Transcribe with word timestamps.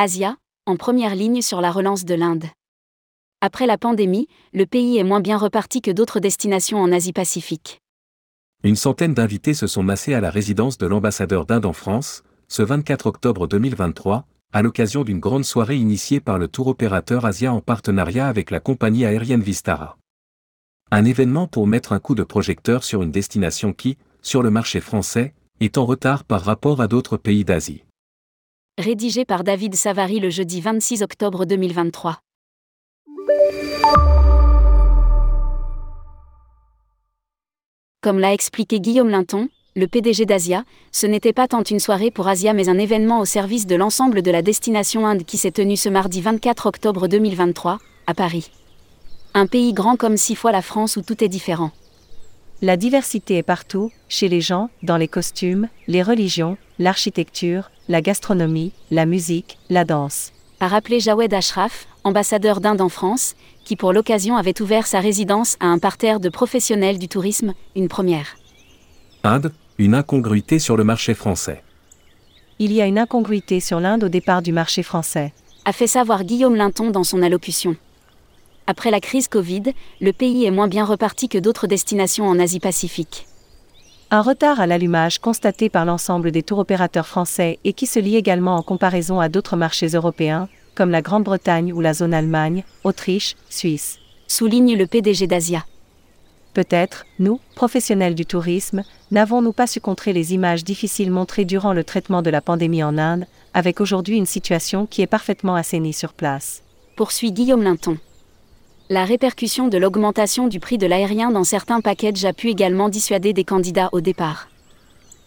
Asia, 0.00 0.36
en 0.64 0.76
première 0.76 1.16
ligne 1.16 1.42
sur 1.42 1.60
la 1.60 1.72
relance 1.72 2.04
de 2.04 2.14
l'Inde. 2.14 2.44
Après 3.40 3.66
la 3.66 3.76
pandémie, 3.76 4.28
le 4.52 4.64
pays 4.64 4.96
est 4.96 5.02
moins 5.02 5.18
bien 5.18 5.36
reparti 5.36 5.80
que 5.80 5.90
d'autres 5.90 6.20
destinations 6.20 6.80
en 6.80 6.92
Asie-Pacifique. 6.92 7.80
Une 8.62 8.76
centaine 8.76 9.12
d'invités 9.12 9.54
se 9.54 9.66
sont 9.66 9.82
massés 9.82 10.14
à 10.14 10.20
la 10.20 10.30
résidence 10.30 10.78
de 10.78 10.86
l'ambassadeur 10.86 11.46
d'Inde 11.46 11.66
en 11.66 11.72
France, 11.72 12.22
ce 12.46 12.62
24 12.62 13.06
octobre 13.06 13.48
2023, 13.48 14.24
à 14.52 14.62
l'occasion 14.62 15.02
d'une 15.02 15.18
grande 15.18 15.44
soirée 15.44 15.78
initiée 15.78 16.20
par 16.20 16.38
le 16.38 16.46
tour 16.46 16.68
opérateur 16.68 17.24
Asia 17.24 17.52
en 17.52 17.60
partenariat 17.60 18.28
avec 18.28 18.52
la 18.52 18.60
compagnie 18.60 19.04
aérienne 19.04 19.42
Vistara. 19.42 19.98
Un 20.92 21.04
événement 21.06 21.48
pour 21.48 21.66
mettre 21.66 21.92
un 21.92 21.98
coup 21.98 22.14
de 22.14 22.22
projecteur 22.22 22.84
sur 22.84 23.02
une 23.02 23.10
destination 23.10 23.72
qui, 23.72 23.98
sur 24.22 24.44
le 24.44 24.50
marché 24.52 24.80
français, 24.80 25.34
est 25.58 25.76
en 25.76 25.84
retard 25.84 26.22
par 26.22 26.42
rapport 26.42 26.80
à 26.80 26.86
d'autres 26.86 27.16
pays 27.16 27.44
d'Asie. 27.44 27.82
Rédigé 28.78 29.24
par 29.24 29.42
David 29.42 29.74
Savary 29.74 30.20
le 30.20 30.30
jeudi 30.30 30.60
26 30.60 31.02
octobre 31.02 31.46
2023. 31.46 32.20
Comme 38.00 38.20
l'a 38.20 38.32
expliqué 38.32 38.78
Guillaume 38.78 39.08
Linton, 39.08 39.48
le 39.74 39.88
PDG 39.88 40.26
d'Asia, 40.26 40.62
ce 40.92 41.08
n'était 41.08 41.32
pas 41.32 41.48
tant 41.48 41.64
une 41.64 41.80
soirée 41.80 42.12
pour 42.12 42.28
Asia 42.28 42.52
mais 42.52 42.68
un 42.68 42.78
événement 42.78 43.18
au 43.18 43.24
service 43.24 43.66
de 43.66 43.74
l'ensemble 43.74 44.22
de 44.22 44.30
la 44.30 44.42
destination 44.42 45.08
Inde 45.08 45.24
qui 45.24 45.38
s'est 45.38 45.50
tenue 45.50 45.76
ce 45.76 45.88
mardi 45.88 46.20
24 46.20 46.66
octobre 46.66 47.08
2023, 47.08 47.80
à 48.06 48.14
Paris. 48.14 48.48
Un 49.34 49.48
pays 49.48 49.72
grand 49.72 49.96
comme 49.96 50.16
six 50.16 50.36
fois 50.36 50.52
la 50.52 50.62
France 50.62 50.96
où 50.96 51.02
tout 51.02 51.24
est 51.24 51.28
différent. 51.28 51.72
La 52.60 52.76
diversité 52.76 53.36
est 53.36 53.44
partout, 53.44 53.92
chez 54.08 54.28
les 54.28 54.40
gens, 54.40 54.68
dans 54.82 54.96
les 54.96 55.06
costumes, 55.06 55.68
les 55.86 56.02
religions, 56.02 56.56
l'architecture, 56.80 57.70
la 57.88 58.02
gastronomie, 58.02 58.72
la 58.90 59.06
musique, 59.06 59.58
la 59.70 59.84
danse. 59.84 60.32
A 60.58 60.66
rappelé 60.66 60.98
Jawed 60.98 61.32
Ashraf, 61.32 61.86
ambassadeur 62.02 62.60
d'Inde 62.60 62.80
en 62.80 62.88
France, 62.88 63.36
qui 63.64 63.76
pour 63.76 63.92
l'occasion 63.92 64.36
avait 64.36 64.60
ouvert 64.60 64.88
sa 64.88 64.98
résidence 64.98 65.56
à 65.60 65.66
un 65.66 65.78
parterre 65.78 66.18
de 66.18 66.28
professionnels 66.28 66.98
du 66.98 67.06
tourisme, 67.06 67.54
une 67.76 67.86
première. 67.86 68.36
Inde, 69.22 69.52
une 69.78 69.94
incongruité 69.94 70.58
sur 70.58 70.76
le 70.76 70.82
marché 70.82 71.14
français. 71.14 71.62
Il 72.58 72.72
y 72.72 72.82
a 72.82 72.86
une 72.86 72.98
incongruité 72.98 73.60
sur 73.60 73.78
l'Inde 73.78 74.02
au 74.02 74.08
départ 74.08 74.42
du 74.42 74.50
marché 74.50 74.82
français. 74.82 75.32
A 75.64 75.72
fait 75.72 75.86
savoir 75.86 76.24
Guillaume 76.24 76.56
Linton 76.56 76.90
dans 76.90 77.04
son 77.04 77.22
allocution. 77.22 77.76
Après 78.70 78.90
la 78.90 79.00
crise 79.00 79.28
Covid, 79.28 79.62
le 80.02 80.12
pays 80.12 80.44
est 80.44 80.50
moins 80.50 80.68
bien 80.68 80.84
reparti 80.84 81.30
que 81.30 81.38
d'autres 81.38 81.66
destinations 81.66 82.28
en 82.28 82.38
Asie-Pacifique. 82.38 83.26
Un 84.10 84.20
retard 84.20 84.60
à 84.60 84.66
l'allumage 84.66 85.20
constaté 85.20 85.70
par 85.70 85.86
l'ensemble 85.86 86.32
des 86.32 86.42
tours 86.42 86.58
opérateurs 86.58 87.06
français 87.06 87.58
et 87.64 87.72
qui 87.72 87.86
se 87.86 87.98
lie 87.98 88.16
également 88.16 88.56
en 88.56 88.62
comparaison 88.62 89.20
à 89.20 89.30
d'autres 89.30 89.56
marchés 89.56 89.86
européens, 89.86 90.50
comme 90.74 90.90
la 90.90 91.00
Grande-Bretagne 91.00 91.72
ou 91.72 91.80
la 91.80 91.94
zone 91.94 92.12
Allemagne, 92.12 92.62
Autriche, 92.84 93.36
Suisse. 93.48 94.00
Souligne 94.26 94.76
le 94.76 94.86
PDG 94.86 95.26
d'Asia. 95.26 95.64
Peut-être, 96.52 97.06
nous, 97.18 97.40
professionnels 97.54 98.14
du 98.14 98.26
tourisme, 98.26 98.82
n'avons-nous 99.10 99.54
pas 99.54 99.66
su 99.66 99.80
contrer 99.80 100.12
les 100.12 100.34
images 100.34 100.62
difficiles 100.62 101.10
montrées 101.10 101.46
durant 101.46 101.72
le 101.72 101.84
traitement 101.84 102.20
de 102.20 102.28
la 102.28 102.42
pandémie 102.42 102.84
en 102.84 102.98
Inde, 102.98 103.24
avec 103.54 103.80
aujourd'hui 103.80 104.18
une 104.18 104.26
situation 104.26 104.84
qui 104.84 105.00
est 105.00 105.06
parfaitement 105.06 105.54
assainie 105.54 105.94
sur 105.94 106.12
place. 106.12 106.62
Poursuit 106.96 107.32
Guillaume 107.32 107.62
Linton. 107.62 107.96
La 108.90 109.04
répercussion 109.04 109.68
de 109.68 109.76
l'augmentation 109.76 110.48
du 110.48 110.60
prix 110.60 110.78
de 110.78 110.86
l'aérien 110.86 111.30
dans 111.30 111.44
certains 111.44 111.82
packages 111.82 112.24
a 112.24 112.32
pu 112.32 112.48
également 112.48 112.88
dissuader 112.88 113.34
des 113.34 113.44
candidats 113.44 113.90
au 113.92 114.00
départ. 114.00 114.48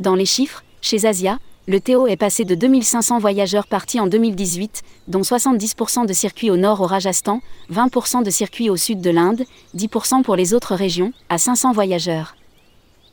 Dans 0.00 0.16
les 0.16 0.26
chiffres, 0.26 0.64
chez 0.80 1.06
Asia, 1.06 1.38
le 1.68 1.78
Théo 1.78 2.08
est 2.08 2.16
passé 2.16 2.44
de 2.44 2.56
2500 2.56 3.20
voyageurs 3.20 3.68
partis 3.68 4.00
en 4.00 4.08
2018, 4.08 4.82
dont 5.06 5.20
70% 5.20 6.04
de 6.04 6.12
circuits 6.12 6.50
au 6.50 6.56
nord 6.56 6.80
au 6.80 6.86
Rajasthan, 6.86 7.42
20% 7.72 8.24
de 8.24 8.30
circuits 8.30 8.70
au 8.70 8.76
sud 8.76 9.00
de 9.00 9.10
l'Inde, 9.10 9.44
10% 9.76 10.22
pour 10.22 10.34
les 10.34 10.52
autres 10.52 10.74
régions, 10.74 11.12
à 11.28 11.38
500 11.38 11.70
voyageurs. 11.70 12.34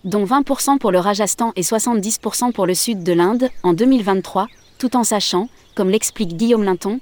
Dont 0.06 0.26
20% 0.26 0.80
pour 0.80 0.92
le 0.92 0.98
Rajasthan 0.98 1.54
et 1.56 1.62
70% 1.62 2.52
pour 2.52 2.66
le 2.66 2.74
sud 2.74 3.04
de 3.04 3.14
l'Inde, 3.14 3.52
en 3.62 3.74
2023, 3.74 4.48
tout 4.80 4.96
en 4.96 5.04
sachant, 5.04 5.50
comme 5.76 5.92
l'explique 5.92 6.36
Guillaume 6.36 6.64
Linton, 6.64 7.00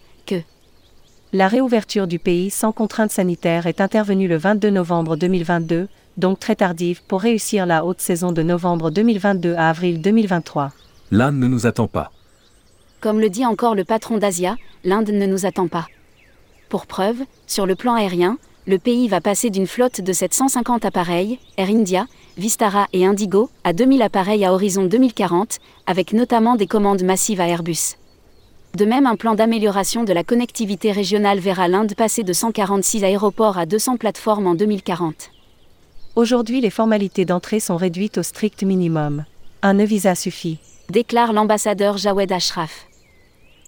la 1.32 1.48
réouverture 1.48 2.08
du 2.08 2.18
pays 2.18 2.50
sans 2.50 2.72
contraintes 2.72 3.12
sanitaires 3.12 3.68
est 3.68 3.82
intervenue 3.82 4.28
le 4.28 4.38
22 4.38 4.72
novembre 4.72 5.16
2022, 5.16 5.88
donc 6.18 6.40
très 6.40 6.56
tardive 6.56 7.04
pour 7.08 7.22
réussir 7.22 7.68
la 7.68 7.86
haute 7.86 8.02
saison 8.02 8.32
de 8.32 8.42
novembre 8.42 8.90
2022 8.90 9.54
à 9.54 9.70
avril 9.70 10.02
2023. 10.02 10.72
L'Inde 11.12 11.38
ne 11.38 11.48
nous 11.48 11.68
attend 11.68 11.88
pas. 11.88 12.12
Comme 13.00 13.20
le 13.20 13.30
dit 13.30 13.46
encore 13.46 13.76
le 13.76 13.84
patron 13.86 14.18
d'Asia, 14.18 14.58
l'Inde 14.84 15.12
ne 15.12 15.26
nous 15.28 15.46
attend 15.46 15.68
pas. 15.68 15.88
Pour 16.68 16.88
preuve, 16.88 17.18
sur 17.46 17.68
le 17.68 17.76
plan 17.76 17.94
aérien, 17.94 18.38
le 18.68 18.80
pays 18.80 19.08
va 19.08 19.22
passer 19.22 19.50
d'une 19.52 19.68
flotte 19.68 20.02
de 20.02 20.14
750 20.14 20.84
appareils, 20.84 21.40
Air 21.58 21.70
India, 21.70 22.08
Vistara 22.38 22.88
et 22.92 23.06
Indigo, 23.06 23.50
à 23.64 23.74
2000 23.74 24.02
appareils 24.02 24.46
à 24.46 24.54
horizon 24.54 24.86
2040, 24.86 25.60
avec 25.86 26.14
notamment 26.14 26.56
des 26.56 26.68
commandes 26.68 27.04
massives 27.04 27.42
à 27.42 27.48
Airbus. 27.48 27.98
De 28.76 28.86
même, 28.86 29.08
un 29.08 29.16
plan 29.16 29.34
d'amélioration 29.34 30.04
de 30.04 30.14
la 30.14 30.24
connectivité 30.24 30.92
régionale 30.92 31.40
verra 31.40 31.68
l'Inde 31.68 31.96
passer 31.96 32.24
de 32.24 32.34
146 32.34 33.04
aéroports 33.04 33.58
à 33.58 33.66
200 33.66 33.98
plateformes 33.98 34.48
en 34.48 34.56
2040. 34.56 35.32
Aujourd'hui, 36.16 36.62
les 36.62 36.70
formalités 36.70 37.26
d'entrée 37.26 37.60
sont 37.60 37.78
réduites 37.78 38.20
au 38.20 38.24
strict 38.24 38.64
minimum. 38.64 39.26
Un 39.64 39.80
e-visa 39.80 40.16
suffit. 40.16 40.60
Déclare 40.90 41.34
l'ambassadeur 41.34 41.98
Jawed 41.98 42.32
Ashraf. 42.32 42.88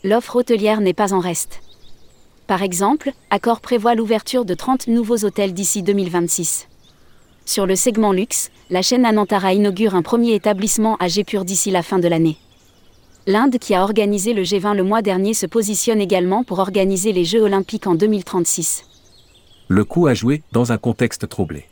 L'offre 0.04 0.38
hôtelière 0.38 0.82
n'est 0.82 0.94
pas 0.94 1.14
en 1.14 1.20
reste. 1.20 1.62
Par 2.48 2.62
exemple, 2.62 3.12
Accor 3.30 3.60
prévoit 3.60 3.96
l'ouverture 3.96 4.46
de 4.46 4.54
30 4.54 4.88
nouveaux 4.88 5.24
hôtels 5.26 5.54
d'ici 5.54 5.84
2026. 5.84 6.68
Sur 7.46 7.66
le 7.66 7.76
segment 7.76 8.12
luxe, 8.12 8.52
la 8.70 8.82
chaîne 8.82 9.06
Anantara 9.06 9.54
inaugure 9.54 9.96
un 9.96 10.02
premier 10.02 10.34
établissement 10.34 10.96
à 11.00 11.08
Jaipur 11.08 11.44
d'ici 11.44 11.72
la 11.72 11.84
fin 11.84 12.00
de 12.00 12.08
l'année. 12.08 12.38
L'Inde 13.28 13.60
qui 13.60 13.76
a 13.76 13.84
organisé 13.84 14.34
le 14.34 14.42
G20 14.42 14.76
le 14.76 14.82
mois 14.82 15.04
dernier 15.04 15.36
se 15.36 15.46
positionne 15.46 16.02
également 16.02 16.44
pour 16.44 16.58
organiser 16.58 17.14
les 17.14 17.24
Jeux 17.24 17.44
olympiques 17.44 17.86
en 17.86 17.94
2036. 17.94 18.84
Le 19.68 19.86
coup 19.86 20.08
à 20.08 20.16
jouer 20.16 20.42
dans 20.52 20.72
un 20.72 20.80
contexte 20.80 21.30
troublé. 21.30 21.66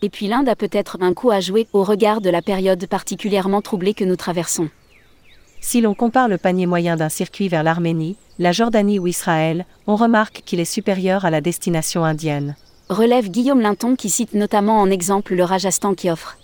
Et 0.00 0.08
puis 0.08 0.26
l'Inde 0.26 0.48
a 0.48 0.56
peut-être 0.56 0.96
un 1.02 1.12
coup 1.12 1.30
à 1.30 1.40
jouer 1.40 1.68
au 1.74 1.84
regard 1.84 2.22
de 2.22 2.30
la 2.30 2.40
période 2.40 2.86
particulièrement 2.86 3.60
troublée 3.60 3.92
que 3.92 4.04
nous 4.04 4.16
traversons. 4.16 4.70
Si 5.60 5.82
l'on 5.82 5.94
compare 5.94 6.28
le 6.28 6.38
panier 6.38 6.64
moyen 6.64 6.96
d'un 6.96 7.10
circuit 7.10 7.48
vers 7.48 7.62
l'Arménie, 7.62 8.16
la 8.38 8.52
Jordanie 8.52 8.98
ou 8.98 9.06
Israël, 9.06 9.66
on 9.86 9.96
remarque 9.96 10.42
qu'il 10.46 10.60
est 10.60 10.64
supérieur 10.64 11.26
à 11.26 11.30
la 11.30 11.42
destination 11.42 12.04
indienne. 12.04 12.56
Relève 12.88 13.30
Guillaume 13.30 13.60
Linton 13.60 13.96
qui 13.96 14.08
cite 14.08 14.32
notamment 14.32 14.80
en 14.80 14.90
exemple 14.90 15.34
le 15.34 15.44
Rajasthan 15.44 15.94
qui 15.94 16.10
offre 16.10 16.38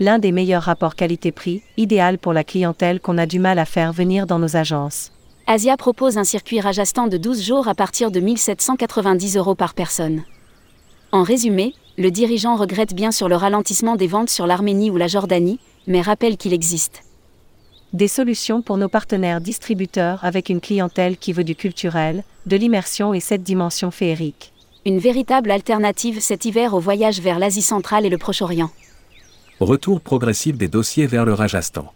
l'un 0.00 0.18
des 0.18 0.32
meilleurs 0.32 0.62
rapports 0.62 0.94
qualité-prix, 0.94 1.62
idéal 1.76 2.18
pour 2.18 2.32
la 2.32 2.44
clientèle 2.44 3.00
qu'on 3.00 3.18
a 3.18 3.26
du 3.26 3.38
mal 3.38 3.58
à 3.58 3.64
faire 3.64 3.92
venir 3.92 4.26
dans 4.26 4.38
nos 4.38 4.56
agences. 4.56 5.10
Asia 5.46 5.76
propose 5.76 6.18
un 6.18 6.24
circuit 6.24 6.60
Rajasthan 6.60 7.08
de 7.08 7.16
12 7.16 7.42
jours 7.42 7.68
à 7.68 7.74
partir 7.74 8.10
de 8.10 8.20
1790 8.20 9.36
euros 9.36 9.54
par 9.54 9.74
personne. 9.74 10.22
En 11.10 11.22
résumé, 11.22 11.74
le 11.96 12.10
dirigeant 12.10 12.54
regrette 12.54 12.94
bien 12.94 13.10
sur 13.10 13.28
le 13.28 13.36
ralentissement 13.36 13.96
des 13.96 14.06
ventes 14.06 14.30
sur 14.30 14.46
l'Arménie 14.46 14.90
ou 14.90 14.96
la 14.96 15.08
Jordanie, 15.08 15.58
mais 15.86 16.02
rappelle 16.02 16.36
qu'il 16.36 16.52
existe. 16.52 17.02
Des 17.94 18.08
solutions 18.08 18.60
pour 18.60 18.76
nos 18.76 18.90
partenaires 18.90 19.40
distributeurs 19.40 20.22
avec 20.22 20.50
une 20.50 20.60
clientèle 20.60 21.16
qui 21.16 21.32
veut 21.32 21.44
du 21.44 21.56
culturel, 21.56 22.22
de 22.44 22.56
l'immersion 22.56 23.14
et 23.14 23.20
cette 23.20 23.42
dimension 23.42 23.90
féerique. 23.90 24.52
Une 24.84 24.98
véritable 24.98 25.50
alternative 25.50 26.20
cet 26.20 26.44
hiver 26.44 26.74
au 26.74 26.80
voyage 26.80 27.20
vers 27.20 27.38
l'Asie 27.38 27.62
centrale 27.62 28.04
et 28.04 28.10
le 28.10 28.18
Proche-Orient. 28.18 28.70
Retour 29.60 30.00
progressif 30.00 30.56
des 30.56 30.68
dossiers 30.68 31.08
vers 31.08 31.24
le 31.24 31.34
Rajasthan. 31.34 31.92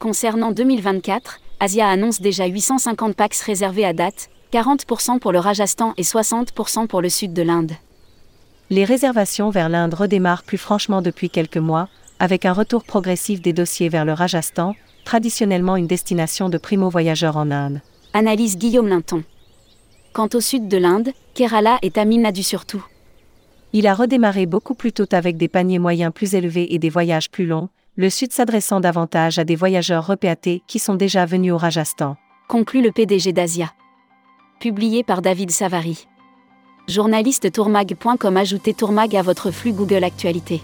Concernant 0.00 0.50
2024, 0.50 1.38
Asia 1.60 1.86
annonce 1.86 2.20
déjà 2.20 2.46
850 2.46 3.14
packs 3.14 3.36
réservés 3.36 3.84
à 3.84 3.92
date, 3.92 4.28
40% 4.52 5.20
pour 5.20 5.30
le 5.30 5.38
Rajasthan 5.38 5.94
et 5.96 6.02
60% 6.02 6.88
pour 6.88 7.00
le 7.00 7.08
sud 7.08 7.32
de 7.32 7.42
l'Inde. 7.42 7.70
Les 8.70 8.84
réservations 8.84 9.50
vers 9.50 9.68
l'Inde 9.68 9.94
redémarrent 9.94 10.42
plus 10.42 10.58
franchement 10.58 11.00
depuis 11.00 11.30
quelques 11.30 11.58
mois, 11.58 11.88
avec 12.18 12.44
un 12.44 12.52
retour 12.52 12.82
progressif 12.82 13.40
des 13.40 13.52
dossiers 13.52 13.88
vers 13.88 14.04
le 14.04 14.12
Rajasthan, 14.12 14.74
traditionnellement 15.04 15.76
une 15.76 15.86
destination 15.86 16.48
de 16.48 16.58
primo-voyageurs 16.58 17.36
en 17.36 17.52
Inde. 17.52 17.82
Analyse 18.14 18.58
Guillaume 18.58 18.88
Linton. 18.88 19.22
Quant 20.12 20.28
au 20.34 20.40
sud 20.40 20.66
de 20.66 20.78
l'Inde, 20.78 21.10
Kerala 21.34 21.78
et 21.82 21.92
Tamil 21.92 22.22
Nadu 22.22 22.42
surtout. 22.42 22.84
Il 23.76 23.88
a 23.88 23.94
redémarré 23.94 24.46
beaucoup 24.46 24.74
plus 24.74 24.92
tôt 24.92 25.08
avec 25.10 25.36
des 25.36 25.48
paniers 25.48 25.80
moyens 25.80 26.12
plus 26.14 26.36
élevés 26.36 26.72
et 26.72 26.78
des 26.78 26.90
voyages 26.90 27.28
plus 27.28 27.44
longs, 27.44 27.70
le 27.96 28.08
Sud 28.08 28.32
s'adressant 28.32 28.78
davantage 28.78 29.40
à 29.40 29.44
des 29.44 29.56
voyageurs 29.56 30.06
repéatés 30.06 30.62
qui 30.68 30.78
sont 30.78 30.94
déjà 30.94 31.26
venus 31.26 31.52
au 31.52 31.58
Rajasthan. 31.58 32.16
Conclut 32.46 32.82
le 32.82 32.92
PDG 32.92 33.32
d'Asia. 33.32 33.72
Publié 34.60 35.02
par 35.02 35.22
David 35.22 35.50
Savary. 35.50 36.06
Journaliste 36.86 37.50
tourmag.com 37.50 38.36
Ajoutez 38.36 38.74
Tourmag 38.74 39.16
à 39.16 39.22
votre 39.22 39.50
flux 39.50 39.72
Google 39.72 40.04
Actualité. 40.04 40.62